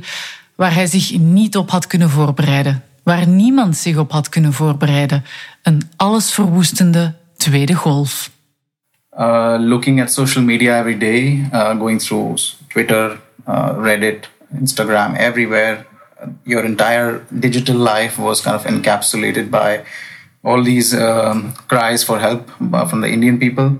waar 0.56 0.74
hij 0.74 0.86
zich 0.86 1.18
niet 1.18 1.56
op 1.56 1.70
had 1.70 1.86
kunnen 1.86 2.10
voorbereiden. 2.10 2.82
Waar 3.04 3.28
niemand 3.28 3.76
zich 3.76 3.96
op 3.96 4.10
had 4.12 4.28
kunnen 4.28 4.52
voorbereiden. 4.52 5.24
Een 5.62 5.82
allesverwoestende 5.96 7.14
tweede 7.36 7.74
golf. 7.74 8.32
uh, 9.18 9.56
looking 9.60 10.00
at 10.00 10.10
social 10.10 10.42
media 10.42 10.78
every 10.78 10.98
day, 10.98 11.48
uh, 11.52 11.78
going 11.78 11.98
through 11.98 12.36
Twitter, 12.68 13.18
uh, 13.46 13.74
Reddit, 13.78 14.28
Instagram, 14.54 15.14
everywhere. 15.14 15.86
Uh, 16.20 16.28
Your 16.44 16.64
entire 16.64 17.24
digital 17.30 17.76
life 17.76 18.18
was 18.18 18.40
kind 18.40 18.56
of 18.56 18.64
encapsulated 18.64 19.50
by 19.50 19.84
all 20.42 20.62
these 20.62 20.94
um, 20.94 21.54
cries 21.68 22.04
for 22.04 22.18
help 22.18 22.50
uh, 22.72 22.86
from 22.86 23.00
the 23.00 23.08
Indian 23.08 23.38
people. 23.38 23.78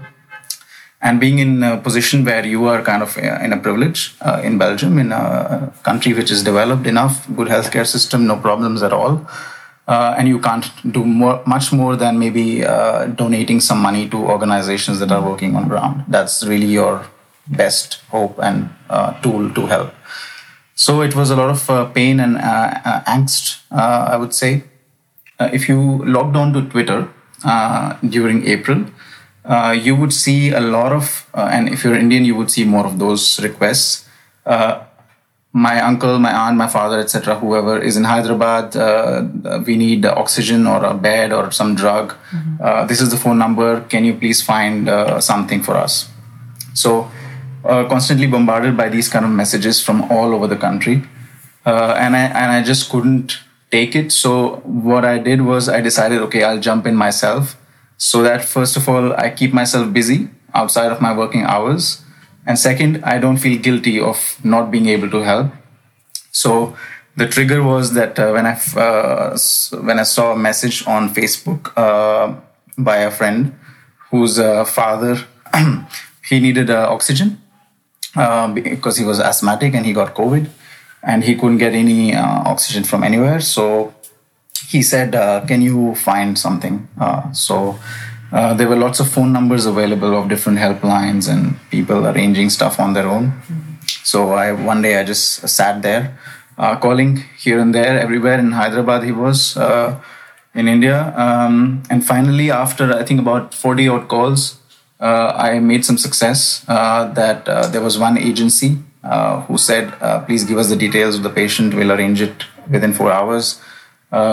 And 1.00 1.20
being 1.20 1.38
in 1.38 1.62
a 1.62 1.76
position 1.76 2.24
where 2.24 2.46
you 2.46 2.64
are 2.66 2.80
kind 2.82 3.02
of 3.02 3.18
uh, 3.18 3.38
in 3.42 3.52
a 3.52 3.58
privilege 3.58 4.14
uh, 4.22 4.40
in 4.42 4.56
Belgium, 4.56 4.98
in 4.98 5.12
a 5.12 5.72
country 5.82 6.14
which 6.14 6.30
is 6.30 6.42
developed 6.42 6.86
enough, 6.86 7.26
good 7.36 7.48
healthcare 7.48 7.86
system, 7.86 8.26
no 8.26 8.36
problems 8.36 8.82
at 8.82 8.92
all 8.92 9.26
uh, 9.86 10.14
and 10.16 10.28
you 10.28 10.38
can't 10.38 10.70
do 10.92 11.04
more, 11.04 11.42
much 11.46 11.72
more 11.72 11.96
than 11.96 12.18
maybe 12.18 12.64
uh, 12.64 13.06
donating 13.06 13.60
some 13.60 13.78
money 13.78 14.08
to 14.08 14.16
organizations 14.16 14.98
that 14.98 15.12
are 15.12 15.22
working 15.22 15.54
on 15.56 15.68
ground. 15.68 16.04
That's 16.08 16.44
really 16.44 16.66
your 16.66 17.06
best 17.46 18.00
hope 18.08 18.38
and 18.38 18.70
uh, 18.88 19.20
tool 19.20 19.52
to 19.52 19.66
help. 19.66 19.94
So 20.74 21.02
it 21.02 21.14
was 21.14 21.30
a 21.30 21.36
lot 21.36 21.50
of 21.50 21.70
uh, 21.70 21.84
pain 21.86 22.18
and 22.18 22.36
angst, 22.36 23.60
I 23.70 24.16
would 24.16 24.34
say. 24.34 24.64
If 25.38 25.68
you 25.68 26.02
logged 26.04 26.36
on 26.36 26.52
to 26.54 26.62
Twitter 26.62 27.08
during 28.08 28.46
April, 28.46 28.86
uh, 29.44 29.76
you 29.78 29.94
would 29.94 30.12
see 30.12 30.50
a 30.50 30.60
lot 30.60 30.92
of, 30.92 31.28
uh, 31.34 31.48
and 31.52 31.68
if 31.68 31.84
you're 31.84 31.94
Indian, 31.94 32.24
you 32.24 32.34
would 32.34 32.50
see 32.50 32.64
more 32.64 32.86
of 32.86 32.98
those 32.98 33.40
requests. 33.42 34.08
Uh, 34.46 34.84
my 35.52 35.80
uncle, 35.80 36.18
my 36.18 36.34
aunt, 36.34 36.56
my 36.56 36.66
father, 36.66 36.98
etc., 36.98 37.36
whoever 37.36 37.78
is 37.78 37.96
in 37.96 38.04
Hyderabad, 38.04 38.74
uh, 38.76 39.24
we 39.64 39.76
need 39.76 40.04
oxygen 40.04 40.66
or 40.66 40.84
a 40.84 40.94
bed 40.94 41.32
or 41.32 41.52
some 41.52 41.76
drug. 41.76 42.14
Uh, 42.60 42.84
this 42.86 43.00
is 43.00 43.10
the 43.10 43.16
phone 43.16 43.38
number. 43.38 43.82
Can 43.82 44.04
you 44.04 44.14
please 44.14 44.42
find 44.42 44.88
uh, 44.88 45.20
something 45.20 45.62
for 45.62 45.76
us? 45.76 46.08
So, 46.72 47.08
uh, 47.64 47.84
constantly 47.88 48.26
bombarded 48.26 48.76
by 48.76 48.88
these 48.88 49.08
kind 49.08 49.24
of 49.24 49.30
messages 49.30 49.80
from 49.80 50.10
all 50.10 50.34
over 50.34 50.48
the 50.48 50.56
country, 50.56 51.04
uh, 51.64 51.94
and 51.98 52.16
I 52.16 52.24
and 52.24 52.50
I 52.50 52.62
just 52.62 52.90
couldn't 52.90 53.38
take 53.70 53.94
it. 53.94 54.12
So 54.12 54.56
what 54.64 55.04
I 55.04 55.18
did 55.18 55.42
was 55.42 55.68
I 55.68 55.80
decided, 55.80 56.20
okay, 56.22 56.42
I'll 56.42 56.60
jump 56.60 56.86
in 56.86 56.96
myself, 56.96 57.56
so 57.96 58.22
that 58.22 58.44
first 58.44 58.76
of 58.76 58.88
all 58.88 59.12
I 59.14 59.30
keep 59.30 59.52
myself 59.52 59.92
busy 59.92 60.28
outside 60.54 60.92
of 60.92 61.00
my 61.00 61.16
working 61.16 61.42
hours, 61.42 62.02
and 62.46 62.58
second 62.58 63.04
I 63.04 63.18
don't 63.18 63.38
feel 63.38 63.58
guilty 63.60 64.00
of 64.00 64.38
not 64.44 64.70
being 64.70 64.86
able 64.86 65.10
to 65.10 65.22
help. 65.22 65.52
So 66.30 66.76
the 67.16 67.28
trigger 67.28 67.62
was 67.62 67.92
that 67.94 68.18
uh, 68.18 68.32
when 68.32 68.46
I 68.46 68.54
uh, 68.76 69.38
when 69.80 69.98
I 69.98 70.02
saw 70.02 70.32
a 70.32 70.36
message 70.36 70.86
on 70.86 71.14
Facebook 71.14 71.72
uh, 71.76 72.34
by 72.76 72.98
a 72.98 73.10
friend 73.10 73.56
whose 74.10 74.38
uh, 74.38 74.64
father 74.64 75.18
he 76.28 76.40
needed 76.40 76.70
uh, 76.70 76.88
oxygen 76.90 77.40
uh, 78.16 78.48
because 78.52 78.96
he 78.96 79.04
was 79.04 79.20
asthmatic 79.20 79.74
and 79.74 79.86
he 79.86 79.92
got 79.92 80.14
COVID 80.14 80.48
and 81.02 81.22
he 81.22 81.34
couldn't 81.34 81.58
get 81.58 81.74
any 81.74 82.14
oxygen 82.14 82.82
from 82.82 83.04
anywhere. 83.04 83.40
So 83.40 83.94
he 84.74 84.82
said, 84.82 85.14
uh, 85.24 85.38
"Can 85.50 85.60
you 85.70 85.78
find 86.08 86.30
something?" 86.46 86.76
Uh, 87.06 87.22
so 87.46 87.56
uh, 88.36 88.52
there 88.58 88.68
were 88.72 88.80
lots 88.86 88.98
of 89.02 89.06
phone 89.16 89.32
numbers 89.38 89.64
available 89.72 90.12
of 90.18 90.28
different 90.32 90.58
helplines 90.66 91.24
and 91.32 91.42
people 91.74 92.08
arranging 92.10 92.48
stuff 92.58 92.80
on 92.84 92.92
their 92.96 93.08
own. 93.16 93.32
So 94.12 94.18
I 94.44 94.46
one 94.70 94.80
day 94.86 94.94
I 95.00 95.04
just 95.12 95.48
sat 95.58 95.82
there 95.86 96.02
uh, 96.62 96.74
calling 96.84 97.12
here 97.44 97.58
and 97.64 97.72
there, 97.78 97.94
everywhere 98.06 98.38
in 98.44 98.50
Hyderabad. 98.60 99.04
He 99.10 99.14
was 99.26 99.56
uh, 99.66 100.00
in 100.54 100.68
India, 100.68 100.98
um, 101.26 101.82
and 101.90 102.04
finally, 102.12 102.48
after 102.64 102.84
I 103.00 103.02
think 103.08 103.20
about 103.26 103.54
forty 103.64 103.86
odd 103.94 104.08
calls, 104.14 104.42
uh, 105.00 105.28
I 105.48 105.58
made 105.70 105.84
some 105.90 105.98
success. 106.06 106.40
That 107.20 107.48
uh, 107.48 107.68
there 107.76 107.84
was 107.88 107.98
one 108.08 108.18
agency 108.30 108.70
uh, 109.12 109.34
who 109.46 109.58
said, 109.68 109.94
"Please 110.26 110.44
give 110.50 110.58
us 110.64 110.68
the 110.74 110.80
details 110.86 111.16
of 111.20 111.22
the 111.28 111.34
patient. 111.40 111.78
We'll 111.80 111.94
arrange 111.98 112.20
it 112.28 112.50
within 112.76 112.92
four 113.00 113.12
hours." 113.20 113.54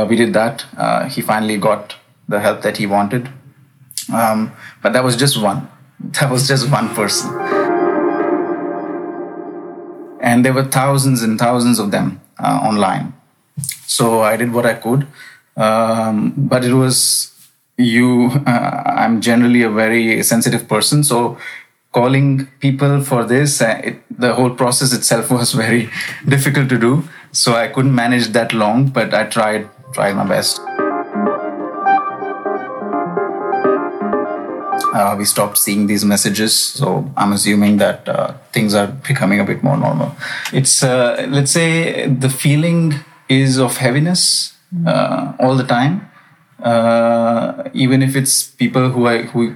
We 0.09 0.15
did 0.15 0.33
that. 0.33 0.65
he 1.11 1.21
finally 1.21 1.57
got 1.57 1.95
the 2.27 2.39
help 2.39 2.61
that 2.61 2.77
he 2.77 2.85
wanted, 2.85 3.29
um, 4.13 4.51
but 4.81 4.93
that 4.93 5.03
was 5.03 5.15
just 5.15 5.41
one. 5.41 5.67
That 6.19 6.31
was 6.31 6.47
just 6.47 6.71
one 6.71 6.89
person 6.95 7.29
and 10.21 10.45
there 10.45 10.53
were 10.53 10.63
thousands 10.63 11.23
and 11.23 11.38
thousands 11.38 11.79
of 11.79 11.91
them 11.91 12.21
uh, 12.39 12.59
online. 12.63 13.13
So 13.85 14.21
I 14.21 14.38
did 14.38 14.53
what 14.53 14.65
I 14.65 14.75
could, 14.75 15.07
um, 15.57 16.33
but 16.38 16.63
it 16.63 16.73
was 16.73 17.33
you. 17.77 18.31
Uh, 18.45 18.83
I'm 18.85 19.19
generally 19.19 19.63
a 19.63 19.69
very 19.69 20.23
sensitive 20.23 20.67
person, 20.67 21.03
so 21.03 21.38
calling 21.91 22.47
people 22.59 23.03
for 23.03 23.25
this, 23.25 23.61
uh, 23.61 23.81
it, 23.83 24.01
the 24.09 24.33
whole 24.33 24.51
process 24.51 24.93
itself 24.93 25.29
was 25.39 25.51
very 25.51 25.89
difficult 26.27 26.69
to 26.69 26.77
do. 26.77 27.03
So 27.31 27.55
I 27.55 27.67
couldn't 27.67 27.95
manage 27.95 28.27
that 28.29 28.53
long, 28.53 28.88
but 28.88 29.13
I 29.13 29.25
tried 29.25 29.69
tried 29.93 30.15
my 30.15 30.25
best. 30.25 30.61
uh, 34.93 35.15
we 35.17 35.25
stopped 35.25 35.57
seeing 35.57 35.88
these 35.88 36.03
messages. 36.03 36.53
So 36.55 37.11
I'm 37.17 37.33
assuming 37.33 37.77
that 37.77 38.07
uh, 38.07 38.33
things 38.51 38.73
are 38.73 38.88
becoming 38.88 39.39
a 39.39 39.43
bit 39.43 39.63
more 39.63 39.77
normal. 39.77 40.15
It's, 40.53 40.83
uh, 40.83 41.25
let's 41.29 41.51
say, 41.51 42.07
the 42.07 42.29
feeling 42.29 42.95
is 43.29 43.59
of 43.59 43.77
heaviness 43.77 44.53
uh, 44.85 45.33
all 45.39 45.55
the 45.55 45.63
time, 45.63 46.09
uh, 46.61 47.69
even 47.73 48.01
if 48.01 48.15
it's 48.15 48.43
people 48.43 48.89
who 48.89 49.05
are, 49.05 49.23
who 49.23 49.55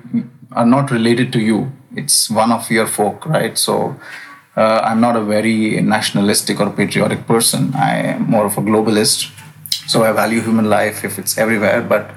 are 0.51 0.65
not 0.65 0.91
related 0.91 1.33
to 1.33 1.39
you. 1.39 1.71
It's 1.95 2.29
one 2.29 2.51
of 2.51 2.69
your 2.69 2.87
folk, 2.87 3.25
right? 3.25 3.57
So 3.57 3.97
uh, 4.55 4.81
I'm 4.83 5.01
not 5.01 5.15
a 5.15 5.21
very 5.21 5.81
nationalistic 5.81 6.59
or 6.59 6.69
patriotic 6.69 7.27
person. 7.27 7.73
I 7.75 7.95
am 8.13 8.29
more 8.29 8.45
of 8.45 8.57
a 8.57 8.61
globalist. 8.61 9.31
So 9.87 10.03
I 10.03 10.11
value 10.11 10.41
human 10.41 10.69
life 10.69 11.03
if 11.03 11.19
it's 11.19 11.37
everywhere, 11.37 11.81
but 11.81 12.11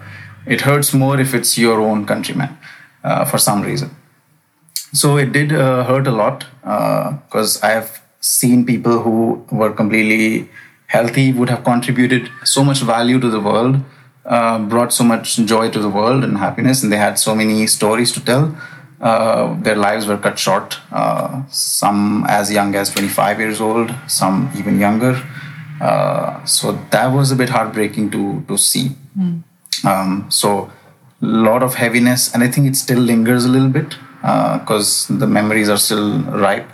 it 0.46 0.62
hurts 0.62 0.94
more 0.94 1.20
if 1.20 1.34
it's 1.34 1.58
your 1.58 1.80
own 1.80 2.06
countrymen 2.06 2.56
uh, 3.04 3.24
for 3.24 3.38
some 3.38 3.62
reason. 3.62 3.94
So 4.92 5.18
it 5.18 5.32
did 5.32 5.52
uh, 5.52 5.84
hurt 5.84 6.06
a 6.06 6.12
lot 6.12 6.46
because 6.62 7.62
uh, 7.62 7.66
I 7.66 7.70
have 7.70 8.00
seen 8.20 8.64
people 8.64 9.00
who 9.00 9.44
were 9.50 9.72
completely 9.72 10.48
healthy, 10.86 11.32
would 11.32 11.50
have 11.50 11.64
contributed 11.64 12.30
so 12.44 12.64
much 12.64 12.80
value 12.80 13.20
to 13.20 13.28
the 13.28 13.40
world, 13.40 13.80
uh, 14.24 14.58
brought 14.58 14.92
so 14.92 15.04
much 15.04 15.36
joy 15.36 15.70
to 15.70 15.78
the 15.78 15.88
world 15.88 16.24
and 16.24 16.38
happiness, 16.38 16.82
and 16.82 16.90
they 16.90 16.96
had 16.96 17.18
so 17.18 17.34
many 17.34 17.66
stories 17.66 18.12
to 18.12 18.24
tell. 18.24 18.56
Uh, 19.00 19.60
their 19.62 19.76
lives 19.76 20.06
were 20.06 20.18
cut 20.18 20.38
short, 20.38 20.78
uh, 20.90 21.42
some 21.48 22.24
as 22.28 22.50
young 22.50 22.74
as 22.74 22.90
25 22.90 23.38
years 23.38 23.60
old, 23.60 23.94
some 24.08 24.50
even 24.56 24.80
younger. 24.80 25.14
so 26.44 26.72
that 26.90 27.06
was 27.12 27.30
a 27.30 27.36
bit 27.36 27.48
heartbreaking 27.48 28.10
to, 28.10 28.44
to 28.48 28.58
see. 28.58 28.90
Mm. 29.16 29.44
Um, 29.84 30.26
so 30.30 30.70
a 31.22 31.26
lot 31.26 31.62
of 31.62 31.74
heaviness, 31.74 32.34
and 32.34 32.42
I 32.42 32.48
think 32.48 32.66
it 32.66 32.76
still 32.76 32.98
lingers 32.98 33.44
a 33.44 33.48
little 33.48 33.68
bit 33.68 33.96
because 34.20 35.10
uh, 35.10 35.16
the 35.16 35.26
memories 35.26 35.68
are 35.68 35.76
still 35.76 36.20
ripe. 36.20 36.68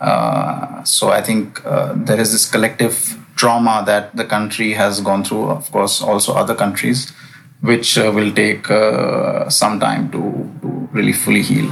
Uh, 0.00 0.82
so 0.84 1.10
I 1.10 1.22
think 1.22 1.64
uh, 1.64 1.92
there 1.96 2.18
is 2.18 2.32
this 2.32 2.50
collective 2.50 3.16
trauma 3.36 3.82
that 3.86 4.16
the 4.16 4.24
country 4.24 4.72
has 4.72 5.00
gone 5.00 5.24
through. 5.24 5.50
Of 5.50 5.70
course, 5.70 6.02
also 6.02 6.34
other 6.34 6.54
countries, 6.54 7.12
which 7.60 7.98
uh, 7.98 8.10
will 8.14 8.32
take 8.32 8.70
uh, 8.70 9.48
some 9.48 9.78
time 9.78 10.10
to, 10.10 10.50
to 10.62 10.88
really 10.92 11.12
fully 11.12 11.42
heal. 11.42 11.70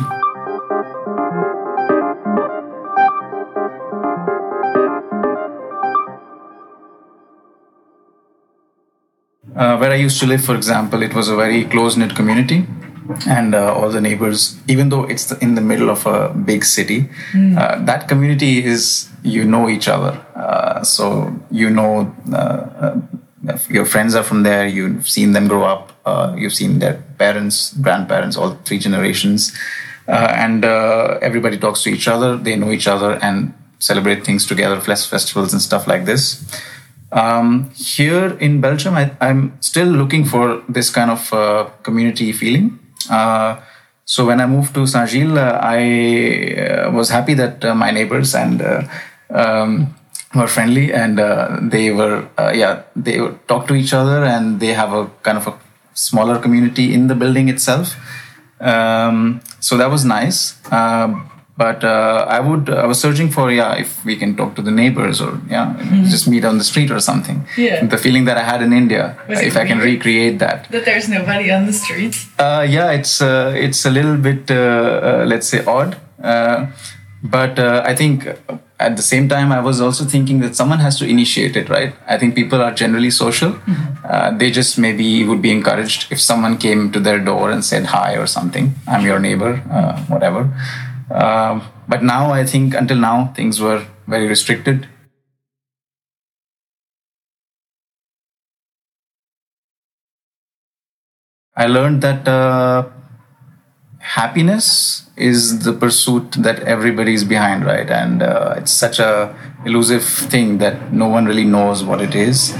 Uh, 9.56 9.76
where 9.76 9.90
I 9.90 9.96
used 9.96 10.20
to 10.20 10.26
live, 10.26 10.44
for 10.44 10.54
example, 10.54 11.02
it 11.02 11.14
was 11.14 11.28
a 11.28 11.34
very 11.34 11.64
close 11.64 11.96
knit 11.96 12.14
community. 12.14 12.64
And 13.26 13.54
uh, 13.54 13.74
all 13.74 13.90
the 13.90 14.02
neighbors, 14.02 14.60
even 14.68 14.90
though 14.90 15.04
it's 15.04 15.32
in 15.32 15.54
the 15.54 15.62
middle 15.62 15.88
of 15.88 16.06
a 16.06 16.28
big 16.28 16.62
city, 16.62 17.08
mm. 17.32 17.56
uh, 17.56 17.82
that 17.86 18.06
community 18.06 18.62
is, 18.62 19.08
you 19.22 19.44
know 19.44 19.68
each 19.68 19.88
other. 19.88 20.24
Uh, 20.36 20.82
so 20.82 21.34
you 21.50 21.70
know, 21.70 22.14
uh, 22.32 23.00
your 23.68 23.86
friends 23.86 24.14
are 24.14 24.22
from 24.22 24.42
there, 24.42 24.66
you've 24.66 25.08
seen 25.08 25.32
them 25.32 25.48
grow 25.48 25.64
up, 25.64 25.92
you've 26.36 26.54
seen 26.54 26.78
their 26.78 27.02
parents, 27.18 27.74
grandparents, 27.74 28.36
all 28.36 28.54
three 28.64 28.78
generations. 28.78 29.56
and 30.06 30.64
everybody 31.22 31.58
talks 31.58 31.82
to 31.82 31.90
each 31.90 32.08
other, 32.08 32.36
they 32.36 32.56
know 32.56 32.70
each 32.70 32.88
other, 32.88 33.18
and 33.22 33.54
celebrate 33.78 34.24
things 34.24 34.46
together, 34.46 34.80
festivals 34.80 35.52
and 35.52 35.62
stuff 35.62 35.86
like 35.86 36.04
this. 36.04 36.44
Um, 37.10 37.70
here 37.74 38.36
in 38.38 38.60
Belgium, 38.60 38.94
I, 38.94 39.10
am 39.20 39.56
still 39.60 39.88
looking 39.88 40.24
for 40.24 40.62
this 40.68 40.90
kind 40.90 41.10
of 41.10 41.32
uh, 41.32 41.70
community 41.82 42.32
feeling. 42.32 42.78
Uh, 43.10 43.60
so 44.04 44.26
when 44.26 44.40
I 44.40 44.46
moved 44.46 44.74
to 44.74 44.86
Saint 44.86 45.08
Gilles, 45.08 45.36
uh, 45.36 45.58
I 45.62 46.86
uh, 46.86 46.90
was 46.90 47.08
happy 47.08 47.34
that 47.34 47.64
uh, 47.64 47.74
my 47.74 47.90
neighbors 47.90 48.34
and 48.34 48.60
uh, 48.60 48.82
um, 49.30 49.94
were 50.34 50.46
friendly, 50.46 50.92
and 50.92 51.18
they 51.70 51.90
were 51.90 52.28
yeah 52.54 52.82
they 52.94 53.20
would 53.20 53.46
talk 53.48 53.66
to 53.68 53.74
each 53.74 53.92
other, 53.92 54.24
and 54.24 54.60
they 54.60 54.74
have 54.74 54.92
a 54.92 55.06
kind 55.22 55.38
of 55.38 55.46
a 55.46 55.58
smaller 55.94 56.38
community 56.38 56.94
in 56.94 57.08
the 57.08 57.14
building 57.14 57.48
itself. 57.48 57.96
Um, 58.60 59.40
so 59.60 59.76
that 59.76 59.90
was 59.90 60.04
nice. 60.04 60.56
Um, 60.72 61.30
but 61.56 61.82
uh, 61.82 62.24
I 62.28 62.38
would 62.38 62.70
I 62.70 62.86
was 62.86 63.00
searching 63.00 63.30
for 63.30 63.50
yeah 63.50 63.74
if 63.74 64.04
we 64.04 64.14
can 64.16 64.36
talk 64.36 64.54
to 64.54 64.62
the 64.62 64.70
neighbors 64.70 65.20
or 65.20 65.40
yeah 65.50 65.74
mm-hmm. 65.74 66.04
just 66.04 66.28
meet 66.28 66.44
on 66.44 66.56
the 66.56 66.64
street 66.64 66.90
or 66.92 67.00
something. 67.00 67.46
Yeah. 67.56 67.84
The 67.84 67.98
feeling 67.98 68.26
that 68.26 68.38
I 68.38 68.44
had 68.44 68.62
in 68.62 68.72
India, 68.72 69.18
was 69.28 69.40
if 69.40 69.56
I 69.56 69.64
can 69.66 69.78
recreate 69.78 70.38
that. 70.38 70.70
That 70.70 70.84
there's 70.84 71.08
nobody 71.08 71.50
on 71.50 71.66
the 71.66 71.72
street. 71.72 72.14
Uh, 72.38 72.64
yeah, 72.68 72.92
it's 72.92 73.20
uh, 73.20 73.52
it's 73.56 73.84
a 73.84 73.90
little 73.90 74.16
bit 74.16 74.48
uh, 74.50 74.54
uh, 74.54 75.24
let's 75.26 75.48
say 75.48 75.64
odd, 75.64 75.96
uh, 76.22 76.66
but 77.24 77.58
I 77.58 77.94
think 77.96 78.28
at 78.80 78.96
the 78.96 79.02
same 79.02 79.28
time 79.28 79.50
I 79.50 79.60
was 79.60 79.80
also 79.80 80.04
thinking 80.04 80.40
that 80.40 80.54
someone 80.54 80.78
has 80.78 80.98
to 80.98 81.06
initiate 81.06 81.56
it, 81.56 81.68
right? 81.68 81.94
I 82.06 82.18
think 82.18 82.34
people 82.34 82.62
are 82.62 82.72
generally 82.72 83.10
social. 83.10 83.52
Mm-hmm. 83.52 84.38
they 84.38 84.50
just 84.50 84.78
maybe 84.78 85.24
would 85.24 85.42
be 85.42 85.50
encouraged 85.50 86.10
if 86.12 86.20
someone 86.20 86.56
came 86.58 86.92
to 86.92 87.00
their 87.00 87.18
door 87.18 87.50
and 87.50 87.64
said 87.64 87.86
hi 87.86 88.16
or 88.16 88.26
something. 88.26 88.74
I'm 88.86 89.04
your 89.04 89.18
neighbor, 89.18 89.56
whatever. 90.08 90.50
Um, 91.10 91.62
but 91.88 92.02
now 92.02 92.30
I 92.32 92.44
think 92.44 92.74
until 92.74 92.98
now 92.98 93.32
things 93.34 93.60
were 93.60 93.84
very 94.06 94.28
restricted. 94.28 94.86
I 101.56 101.66
learned 101.66 102.02
that 102.02 102.28
uh, 102.28 102.88
happiness 104.08 105.02
is 105.16 105.64
the 105.64 105.72
pursuit 105.72 106.32
that 106.38 106.60
everybody 106.60 107.12
is 107.12 107.24
behind, 107.24 107.64
right? 107.66 107.90
And 107.90 108.22
uh, 108.22 108.54
it's 108.56 108.70
such 108.72 108.98
a 108.98 109.36
elusive 109.66 110.04
thing 110.04 110.58
that 110.58 110.92
no 110.92 111.08
one 111.08 111.26
really 111.26 111.44
knows 111.44 111.84
what 111.84 112.00
it 112.00 112.14
is. 112.14 112.54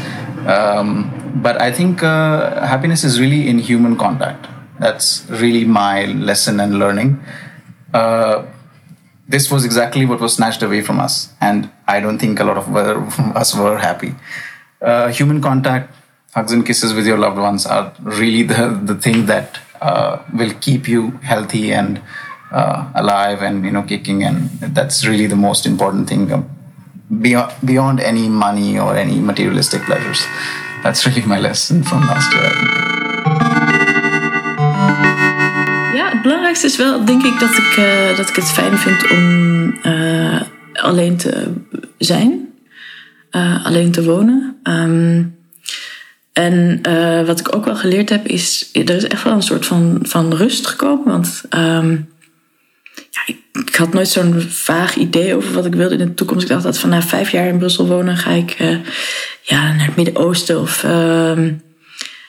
Um, 0.46 1.40
but 1.42 1.60
I 1.60 1.72
think 1.72 2.02
uh, 2.02 2.66
happiness 2.66 3.02
is 3.02 3.18
really 3.18 3.48
in 3.48 3.58
human 3.58 3.96
contact. 3.96 4.46
That's 4.78 5.26
really 5.30 5.64
my 5.64 6.04
lesson 6.04 6.60
and 6.60 6.78
learning. 6.78 7.24
Uh, 7.94 8.44
this 9.26 9.50
was 9.50 9.64
exactly 9.64 10.04
what 10.04 10.20
was 10.20 10.34
snatched 10.34 10.62
away 10.62 10.82
from 10.82 11.00
us. 11.00 11.32
And 11.40 11.70
I 11.86 12.00
don't 12.00 12.18
think 12.18 12.40
a 12.40 12.44
lot 12.44 12.58
of 12.58 12.76
us 13.42 13.54
were 13.54 13.78
happy. 13.78 14.14
Uh, 14.82 15.08
human 15.08 15.40
contact, 15.40 15.94
hugs 16.34 16.52
and 16.52 16.66
kisses 16.66 16.92
with 16.92 17.06
your 17.06 17.18
loved 17.18 17.38
ones 17.38 17.64
are 17.64 17.94
really 18.00 18.42
the, 18.42 18.78
the 18.82 18.94
thing 18.94 19.26
that 19.26 19.58
uh, 19.80 20.18
will 20.34 20.52
keep 20.60 20.88
you 20.88 21.12
healthy 21.22 21.72
and 21.72 22.00
uh, 22.52 22.90
alive 22.94 23.42
and 23.42 23.64
you 23.64 23.70
know 23.70 23.82
kicking 23.82 24.24
and 24.24 24.50
that's 24.74 25.06
really 25.06 25.26
the 25.26 25.36
most 25.36 25.66
important 25.66 26.08
thing 26.08 26.32
um, 26.32 26.48
beyond, 27.20 27.52
beyond 27.64 28.00
any 28.00 28.28
money 28.28 28.78
or 28.78 28.96
any 28.96 29.18
materialistic 29.20 29.82
pleasures 29.82 30.22
that's 30.82 31.06
really 31.06 31.26
my 31.26 31.38
lesson 31.38 31.82
from 31.82 32.00
last 32.02 32.32
year 32.32 32.88
het 36.18 36.26
belangrijkste 36.26 36.66
is 36.66 36.76
wel, 36.76 37.04
denk 37.04 37.22
ik, 37.22 37.38
dat 37.38 37.50
ik, 37.50 37.76
uh, 37.78 38.16
dat 38.16 38.28
ik 38.28 38.36
het 38.36 38.50
fijn 38.50 38.78
vind 38.78 39.10
om 39.10 39.74
uh, 39.92 40.40
alleen 40.72 41.16
te 41.16 41.52
zijn. 41.98 42.48
Uh, 43.30 43.66
alleen 43.66 43.92
te 43.92 44.04
wonen. 44.04 44.56
Um, 44.62 45.37
en 46.38 46.80
wat 47.26 47.40
ik 47.40 47.54
ook 47.54 47.64
wel 47.64 47.76
geleerd 47.76 48.08
heb, 48.08 48.26
is 48.26 48.70
er 48.72 48.90
is 48.90 49.06
echt 49.06 49.22
wel 49.22 49.32
een 49.32 49.42
soort 49.42 49.66
van, 49.66 49.98
van 50.02 50.34
rust 50.34 50.66
gekomen. 50.66 51.04
Want 51.04 51.42
um, 51.56 52.08
ja, 53.10 53.34
ik, 53.64 53.76
had 53.76 53.92
nooit 53.92 54.08
zo'n 54.08 54.40
vaag 54.48 54.96
idee 54.96 55.34
over 55.34 55.52
wat 55.52 55.66
ik 55.66 55.74
wilde 55.74 55.96
in 55.96 56.06
de 56.06 56.14
toekomst. 56.14 56.42
Ik 56.42 56.48
dacht 56.48 56.62
dat 56.62 56.78
van 56.78 56.90
na 56.90 57.02
vijf 57.02 57.30
jaar 57.30 57.46
in 57.46 57.58
Brussel 57.58 57.86
wonen 57.86 58.16
ga 58.16 58.30
ik 58.30 58.50
eh, 58.50 58.76
ja, 59.42 59.72
naar 59.72 59.86
het 59.86 59.96
Midden-Oosten 59.96 60.60
of 60.60 60.84
ehm, 60.84 61.52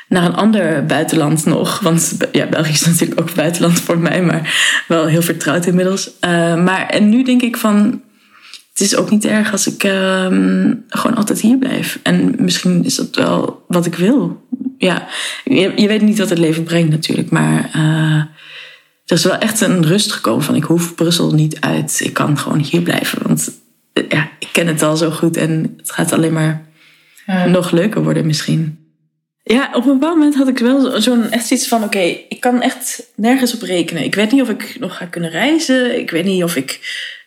naar 0.08 0.26
een 0.26 0.36
ander 0.36 0.86
buitenland 0.86 1.46
nog. 1.46 1.80
Want 1.80 2.18
ja, 2.32 2.46
België 2.46 2.72
is 2.72 2.86
natuurlijk 2.92 3.22
ook 3.22 3.34
buitenland 3.34 3.80
voor 3.80 4.00
mij, 4.00 4.22
maar 4.22 4.56
wel 4.88 5.06
heel 5.06 5.22
vertrouwd 5.22 5.66
inmiddels. 5.66 6.10
Uh, 6.22 6.56
maar 6.56 6.88
en 6.88 7.10
nu 7.10 7.24
denk 7.24 7.42
ik 7.42 7.58
van, 7.58 8.02
het 8.80 8.88
is 8.88 8.96
ook 8.96 9.10
niet 9.10 9.26
erg 9.26 9.52
als 9.52 9.68
ik 9.68 9.84
ehm, 9.84 10.74
gewoon 10.88 11.18
altijd 11.18 11.42
hier 11.42 11.58
blijf. 11.58 12.00
En 12.04 12.36
misschien 12.38 12.86
is 12.86 12.96
dat 12.96 13.16
wel 13.16 13.64
wat 13.68 13.86
ik 13.86 13.96
wil. 13.96 14.48
Ja, 14.78 15.08
je, 15.44 15.72
je 15.76 15.88
weet 15.88 16.02
niet 16.02 16.18
wat 16.18 16.30
het 16.30 16.38
leven 16.40 16.64
brengt 16.64 16.90
natuurlijk, 16.90 17.30
maar 17.30 17.72
uh, 17.76 18.24
er 19.06 19.16
is 19.16 19.24
wel 19.24 19.38
echt 19.38 19.62
een 19.62 19.86
rust 19.86 20.12
gekomen 20.12 20.44
van 20.44 20.56
ik 20.56 20.64
hoef 20.64 20.96
Brussel 20.96 21.34
niet 21.34 21.60
uit. 21.60 22.00
Ik 22.04 22.14
kan 22.14 22.38
gewoon 22.38 22.60
hier 22.60 22.82
blijven, 22.82 23.28
want 23.28 23.52
ja, 24.10 24.30
ik 24.40 24.50
ken 24.52 24.68
het 24.68 24.82
al 24.82 24.98
zo 24.98 25.10
goed 25.10 25.38
en 25.38 25.74
het 25.78 25.92
gaat 25.92 26.12
alleen 26.12 26.34
maar 26.34 26.68
Ja. 27.26 27.46
nog 27.46 27.72
leuker 27.72 28.04
worden 28.04 28.26
misschien. 28.26 28.78
Ja, 29.44 29.70
op 29.74 29.86
een 29.86 30.00
bepaald 30.00 30.18
moment 30.18 30.36
had 30.36 30.48
ik 30.48 30.58
wel 30.58 31.02
zo'n 31.02 31.30
echt 31.30 31.52
iets 31.52 31.68
van: 31.68 31.84
oké, 31.84 32.00
ik 32.30 32.40
kan 32.40 32.62
echt 32.62 33.04
nergens 33.16 33.54
op 33.54 33.62
rekenen. 33.62 34.04
Ik 34.04 34.16
weet 34.16 34.32
niet 34.32 34.42
of 34.42 34.50
ik 34.50 34.76
nog 34.80 34.98
ga 34.98 35.06
kunnen 35.06 35.30
reizen. 35.30 36.00
Ik 36.00 36.12
weet 36.12 36.26
niet 36.26 36.44
of 36.44 36.56
ik 36.56 36.80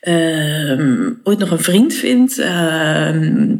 ehm, 0.03 1.11
ooit 1.23 1.39
nog 1.39 1.51
een 1.51 1.59
vriend 1.59 1.95
vind. 1.95 2.39
Ehm, 2.39 3.55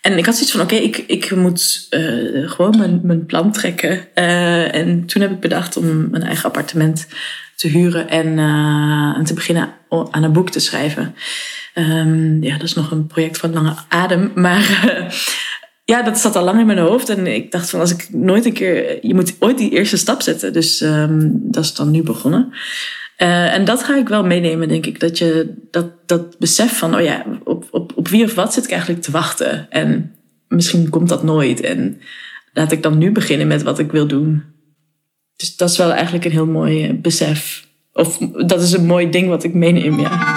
en 0.00 0.18
ik 0.18 0.26
had 0.26 0.34
zoiets 0.34 0.52
van: 0.52 0.60
oké, 0.60 0.74
ik, 0.74 0.96
ik 0.96 1.34
moet 1.34 1.86
eh, 1.90 2.50
gewoon 2.50 2.78
mijn, 2.78 3.00
mijn 3.02 3.26
plan 3.26 3.52
trekken. 3.52 4.14
Eh, 4.14 4.74
en 4.74 5.06
toen 5.06 5.22
heb 5.22 5.30
ik 5.30 5.40
bedacht 5.40 5.76
om 5.76 6.08
een 6.12 6.22
eigen 6.22 6.44
appartement 6.44 7.06
te 7.56 7.68
huren 7.68 8.08
en, 8.08 8.38
eh, 8.38 9.16
en 9.16 9.24
te 9.24 9.34
beginnen 9.34 9.74
aan 10.10 10.22
een 10.22 10.32
boek 10.32 10.50
te 10.50 10.60
schrijven. 10.60 11.14
Ehm, 11.74 12.42
ja, 12.42 12.52
dat 12.52 12.62
is 12.62 12.74
nog 12.74 12.90
een 12.90 13.06
project 13.06 13.38
van 13.38 13.52
lange 13.52 13.74
adem. 13.88 14.32
Maar 14.34 14.86
ja, 15.84 16.02
dat 16.02 16.18
zat 16.18 16.36
al 16.36 16.44
lang 16.44 16.60
in 16.60 16.66
mijn 16.66 16.78
hoofd. 16.78 17.08
En 17.08 17.26
ik 17.26 17.52
dacht 17.52 17.70
van 17.70 17.80
als 17.80 17.92
ik 17.92 18.08
nooit 18.10 18.44
een 18.44 18.52
keer. 18.52 19.06
Je 19.06 19.14
moet 19.14 19.36
ooit 19.38 19.58
die 19.58 19.70
eerste 19.70 19.96
stap 19.96 20.22
zetten. 20.22 20.52
Dus 20.52 20.78
dat 21.32 21.64
is 21.64 21.74
dan 21.74 21.90
nu 21.90 22.02
begonnen. 22.02 22.52
Eh, 23.22 23.54
en 23.54 23.64
dat 23.64 23.82
ga 23.82 23.96
ik 23.96 24.08
wel 24.08 24.24
meenemen, 24.24 24.68
denk 24.68 24.86
ik. 24.86 25.00
Dat 25.00 25.18
je 25.18 25.54
dat, 25.70 26.08
dat 26.08 26.38
besef 26.38 26.78
van, 26.78 26.94
oh 26.94 27.00
ja, 27.00 27.24
op, 27.44 27.68
op, 27.70 27.92
op 27.94 28.08
wie 28.08 28.24
of 28.24 28.34
wat 28.34 28.54
zit 28.54 28.64
ik 28.64 28.70
eigenlijk 28.70 29.02
te 29.02 29.10
wachten? 29.10 29.70
En 29.70 30.14
misschien 30.48 30.88
komt 30.88 31.08
dat 31.08 31.22
nooit. 31.22 31.60
En 31.60 32.00
laat 32.52 32.72
ik 32.72 32.82
dan 32.82 32.98
nu 32.98 33.12
beginnen 33.12 33.46
met 33.46 33.62
wat 33.62 33.78
ik 33.78 33.92
wil 33.92 34.06
doen. 34.06 34.42
Dus 35.36 35.56
dat 35.56 35.70
is 35.70 35.76
wel 35.76 35.92
eigenlijk 35.92 36.24
een 36.24 36.30
heel 36.30 36.46
mooi 36.46 36.94
besef. 36.94 37.66
Of 37.92 38.18
dat 38.46 38.62
is 38.62 38.72
een 38.72 38.86
mooi 38.86 39.10
ding 39.10 39.28
wat 39.28 39.44
ik 39.44 39.54
meeneem, 39.54 40.00
ja. 40.00 40.36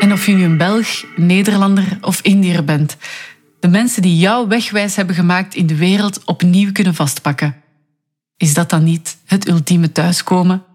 En 0.00 0.12
of 0.12 0.26
je 0.26 0.32
nu 0.32 0.44
een 0.44 0.56
Belg, 0.56 1.04
Nederlander 1.16 1.98
of 2.00 2.20
Indiër 2.22 2.64
bent, 2.64 2.96
de 3.60 3.68
mensen 3.68 4.02
die 4.02 4.16
jou 4.16 4.48
wegwijs 4.48 4.96
hebben 4.96 5.14
gemaakt 5.14 5.54
in 5.54 5.66
de 5.66 5.76
wereld 5.76 6.24
opnieuw 6.24 6.72
kunnen 6.72 6.94
vastpakken. 6.94 7.56
Is 8.36 8.54
dat 8.54 8.70
dan 8.70 8.84
niet 8.84 9.16
het 9.26 9.48
ultieme 9.48 9.92
thuiskomen? 9.92 10.68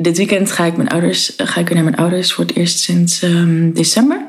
Dit 0.00 0.16
weekend 0.16 0.52
ga 0.52 0.64
ik, 0.64 0.76
mijn 0.76 0.88
ouders, 0.88 1.32
ga 1.36 1.60
ik 1.60 1.66
weer 1.66 1.74
naar 1.74 1.84
mijn 1.84 1.96
ouders 1.96 2.32
voor 2.32 2.44
het 2.44 2.56
eerst 2.56 2.78
sinds 2.78 3.22
ehm, 3.22 3.72
december. 3.72 4.26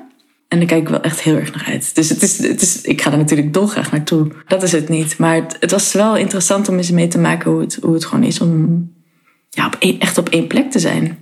En 0.48 0.58
daar 0.58 0.68
kijk 0.68 0.82
ik 0.82 0.90
wel 0.90 1.02
echt 1.02 1.22
heel 1.22 1.36
erg 1.36 1.54
naar 1.54 1.66
uit. 1.68 1.96
Dus 1.96 2.10
het 2.10 2.22
is, 2.22 2.38
het 2.48 2.62
is, 2.62 2.82
ik 2.82 3.02
ga 3.02 3.12
er 3.12 3.18
natuurlijk 3.18 3.54
dolgraag 3.54 3.92
naartoe. 3.92 4.32
Dat 4.48 4.64
is 4.64 4.72
het 4.72 4.90
niet. 4.90 5.18
Maar 5.18 5.36
het, 5.36 5.58
het 5.60 5.72
was 5.72 5.94
wel 5.94 6.16
interessant 6.18 6.70
om 6.70 6.78
eens 6.78 6.92
mee 6.92 7.08
te 7.08 7.20
maken 7.20 7.52
hoe 7.52 7.62
het, 7.62 7.78
hoe 7.82 7.94
het 7.94 8.06
gewoon 8.06 8.24
is 8.24 8.42
om 8.42 8.92
ja, 9.50 9.66
op 9.66 9.76
echt 10.00 10.18
op 10.18 10.30
één 10.30 10.48
plek 10.48 10.72
te 10.72 10.80
zijn. 10.80 11.18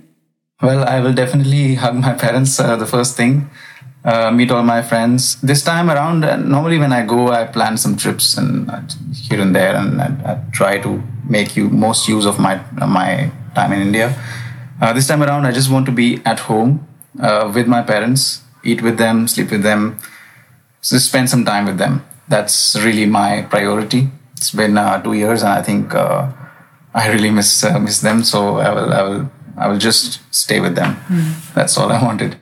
Well, 0.56 0.98
I 0.98 1.02
will 1.02 1.14
definitely 1.14 1.76
hug 1.76 1.92
my 1.92 2.14
parents, 2.14 2.58
uh, 2.58 2.78
the 2.78 2.86
first 2.86 3.16
thing. 3.16 3.46
Uh, 4.04 4.30
meet 4.30 4.50
all 4.50 4.64
my 4.64 4.82
friends. 4.82 5.38
This 5.46 5.62
time 5.62 5.90
around, 5.90 6.24
uh, 6.24 6.34
normally 6.34 6.78
when 6.78 6.92
I 6.92 7.06
go, 7.06 7.32
I 7.32 7.44
plan 7.44 7.78
some 7.78 7.94
trips 7.94 8.36
and 8.36 8.68
uh, 8.70 8.74
here 9.28 9.42
and 9.42 9.54
there, 9.54 9.76
and 9.76 10.00
I, 10.00 10.32
I 10.32 10.36
try 10.52 10.80
to 10.80 11.02
make 11.28 11.60
you 11.60 11.68
most 11.68 12.08
use 12.08 12.28
of 12.28 12.38
my 12.38 12.58
my 12.86 13.30
time 13.54 13.74
in 13.74 13.80
India. 13.80 14.14
Uh, 14.80 14.92
this 14.92 15.08
time 15.08 15.22
around, 15.22 15.44
I 15.44 15.50
just 15.52 15.70
want 15.70 15.86
to 15.86 15.92
be 15.92 16.20
at 16.24 16.40
home 16.40 16.86
uh, 17.20 17.50
with 17.52 17.66
my 17.66 17.82
parents, 17.82 18.42
eat 18.64 18.80
with 18.80 18.96
them, 18.96 19.26
sleep 19.26 19.50
with 19.50 19.62
them, 19.62 19.98
just 20.82 21.06
spend 21.06 21.28
some 21.28 21.44
time 21.44 21.66
with 21.66 21.78
them. 21.78 22.04
That's 22.28 22.76
really 22.76 23.06
my 23.06 23.42
priority. 23.42 24.08
It's 24.36 24.52
been 24.52 24.78
uh, 24.78 25.02
two 25.02 25.14
years, 25.14 25.42
and 25.42 25.52
I 25.52 25.62
think 25.62 25.94
uh, 25.94 26.30
I 26.94 27.08
really 27.08 27.30
miss 27.30 27.64
uh, 27.64 27.78
miss 27.80 28.00
them. 28.00 28.22
So 28.22 28.58
I 28.58 28.70
will 28.72 28.92
I 28.92 29.02
will 29.02 29.32
I 29.56 29.68
will 29.68 29.78
just 29.78 30.20
stay 30.30 30.60
with 30.60 30.76
them. 30.76 30.96
That's 31.54 31.76
all 31.76 31.90
I 31.90 32.00
wanted. 32.00 32.36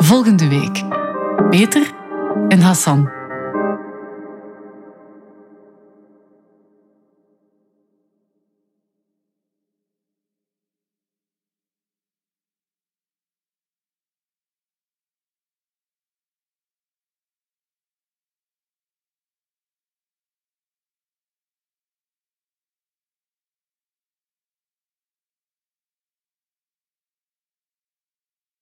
Volgende 0.00 0.48
week. 0.48 0.84
Peter 1.50 1.97
en 2.50 2.62
Hassan. 2.62 3.17